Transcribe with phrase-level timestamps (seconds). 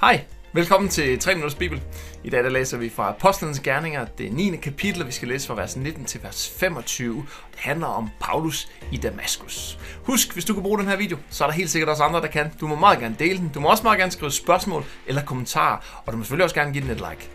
[0.00, 1.82] Hej, velkommen til 3 Minutters Bibel.
[2.24, 4.56] I dag der læser vi fra Apostlenes Gerninger, det 9.
[4.56, 7.26] kapitel, og vi skal læse fra vers 19 til vers 25.
[7.50, 9.78] Det handler om Paulus i Damaskus.
[10.02, 12.20] Husk, hvis du kan bruge den her video, så er der helt sikkert også andre,
[12.20, 12.52] der kan.
[12.60, 13.48] Du må meget gerne dele den.
[13.48, 16.72] Du må også meget gerne skrive spørgsmål eller kommentarer, og du må selvfølgelig også gerne
[16.72, 17.30] give den et like.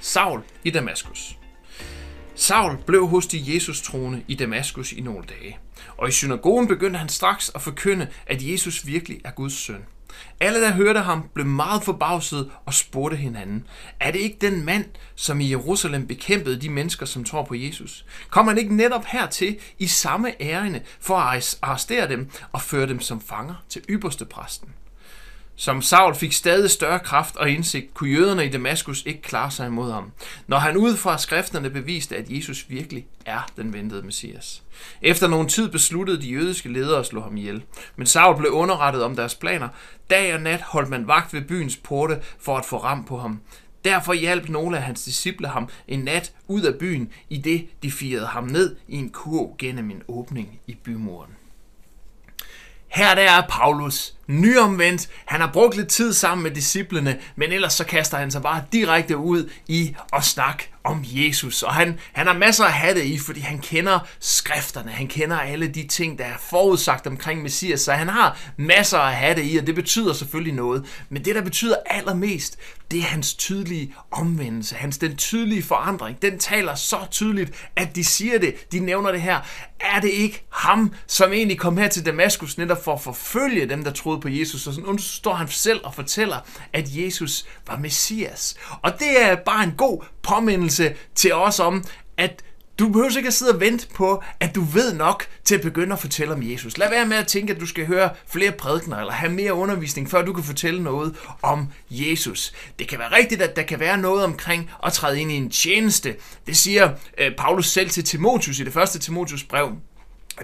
[0.00, 1.38] Saul i Damaskus.
[2.34, 5.58] Saul blev hos de Jesus troende i Damaskus i nogle dage,
[5.96, 9.84] og i synagogen begyndte han straks at forkynde, at Jesus virkelig er Guds søn.
[10.40, 13.66] Alle, der hørte ham, blev meget forbavset og spurgte hinanden,
[14.00, 14.84] er det ikke den mand,
[15.14, 18.04] som i Jerusalem bekæmpede de mennesker, som tror på Jesus?
[18.30, 23.00] Kom han ikke netop hertil i samme ærende for at arrestere dem og føre dem
[23.00, 24.68] som fanger til ypperste præsten?
[25.56, 29.66] Som Saul fik stadig større kraft og indsigt, kunne jøderne i Damaskus ikke klare sig
[29.66, 30.12] imod ham,
[30.46, 34.62] når han ud fra skrifterne beviste, at Jesus virkelig er den ventede Messias.
[35.02, 37.62] Efter nogen tid besluttede de jødiske ledere at slå ham ihjel,
[37.96, 39.68] men Saul blev underrettet om deres planer.
[40.10, 43.40] Dag og nat holdt man vagt ved byens porte for at få ram på ham.
[43.84, 47.90] Derfor hjalp nogle af hans disciple ham en nat ud af byen, i det de
[47.90, 51.30] firede ham ned i en kurv gennem en åbning i bymuren.
[52.94, 55.08] Her der er Paulus, nyomvendt.
[55.24, 58.64] Han har brugt lidt tid sammen med disciplene, men ellers så kaster han sig bare
[58.72, 61.62] direkte ud i at snakke om Jesus.
[61.62, 64.90] Og han, han har masser at have det i, fordi han kender skrifterne.
[64.90, 67.80] Han kender alle de ting, der er forudsagt omkring Messias.
[67.80, 70.86] Så han har masser at have det i, og det betyder selvfølgelig noget.
[71.08, 72.58] Men det, der betyder allermest,
[72.90, 74.74] det er hans tydelige omvendelse.
[74.74, 76.22] Hans den tydelige forandring.
[76.22, 78.72] Den taler så tydeligt, at de siger det.
[78.72, 79.40] De nævner det her.
[79.80, 83.84] Er det ikke ham, som egentlig kom her til Damaskus netop for at forfølge dem,
[83.84, 84.66] der troede på Jesus?
[84.66, 86.36] Og så nu står han selv og fortæller,
[86.72, 88.56] at Jesus var Messias.
[88.82, 90.73] Og det er bare en god påmindelse
[91.14, 91.84] til os om,
[92.16, 92.42] at
[92.78, 95.92] du behøver ikke at sidde og vente på, at du ved nok til at begynde
[95.92, 96.78] at fortælle om Jesus.
[96.78, 100.10] Lad være med at tænke, at du skal høre flere prædikner eller have mere undervisning,
[100.10, 102.52] før du kan fortælle noget om Jesus.
[102.78, 105.50] Det kan være rigtigt, at der kan være noget omkring at træde ind i en
[105.50, 106.16] tjeneste.
[106.46, 109.72] Det siger øh, Paulus selv til Timotius i det første Timotius brev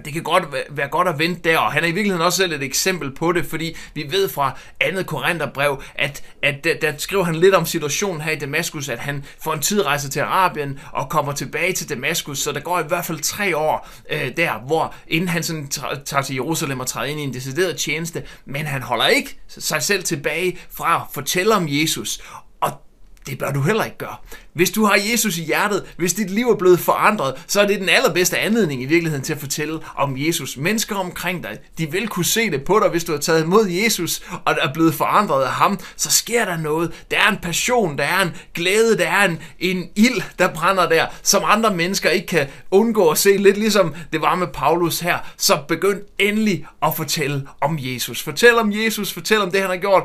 [0.04, 2.52] det kan godt være godt at vente der, og han er i virkeligheden også selv
[2.52, 7.24] et eksempel på det, fordi vi ved fra andet Korintherbrev, at, at der, der skriver
[7.24, 11.10] han lidt om situationen her i Damaskus, at han får en tidrejse til Arabien og
[11.10, 14.94] kommer tilbage til Damaskus, så der går i hvert fald tre år øh, der, hvor
[15.08, 15.68] inden han sådan
[16.04, 19.82] tager til Jerusalem og træder ind i en decideret tjeneste, men han holder ikke sig
[19.82, 22.20] selv tilbage fra at fortælle om Jesus,
[23.26, 24.16] det bør du heller ikke gøre.
[24.53, 27.81] Hvis du har Jesus i hjertet, hvis dit liv er blevet forandret, så er det
[27.81, 30.56] den allerbedste anledning i virkeligheden til at fortælle om Jesus.
[30.56, 33.69] Mennesker omkring dig, de vil kunne se det på dig, hvis du har taget imod
[33.69, 35.80] Jesus og er blevet forandret af ham.
[35.97, 37.04] Så sker der noget.
[37.10, 40.88] Der er en passion, der er en glæde, der er en, en ild, der brænder
[40.88, 43.36] der, som andre mennesker ikke kan undgå at se.
[43.36, 45.19] Lidt ligesom det var med Paulus her.
[45.36, 48.22] Så begynd endelig at fortælle om Jesus.
[48.22, 50.03] Fortæl om Jesus, fortæl om det, han har gjort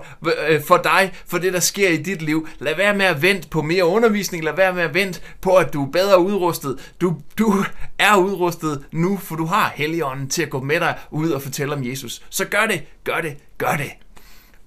[0.48, 2.48] øh, for dig, for det, der sker i dit liv.
[2.59, 4.44] Lad være med at vente på mere undervisning undervisning.
[4.44, 6.94] Lad være med at vente på, at du er bedre udrustet.
[7.02, 7.64] Du, du
[8.00, 11.74] er udrustet nu, for du har Helligånden til at gå med dig ud og fortælle
[11.74, 12.22] om Jesus.
[12.30, 13.92] Så gør det, gør det, gør det.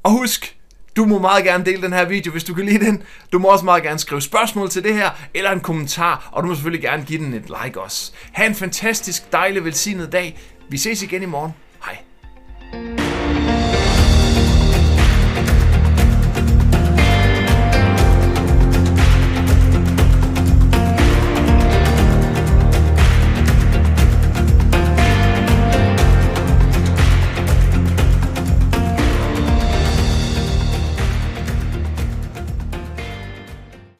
[0.03, 0.56] Og husk,
[0.97, 3.03] du må meget gerne dele den her video, hvis du kan lide den.
[3.32, 6.49] Du må også meget gerne skrive spørgsmål til det her, eller en kommentar, og du
[6.49, 8.12] må selvfølgelig gerne give den et like også.
[8.32, 10.38] Ha' en fantastisk, dejlig, velsignet dag.
[10.69, 11.53] Vi ses igen i morgen.